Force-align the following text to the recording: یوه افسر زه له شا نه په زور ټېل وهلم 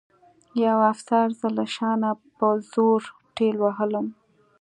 یوه 0.65 0.83
افسر 0.93 1.27
زه 1.39 1.47
له 1.57 1.65
شا 1.75 1.91
نه 2.03 2.11
په 2.37 2.47
زور 2.73 3.01
ټېل 3.35 3.55
وهلم 3.61 4.07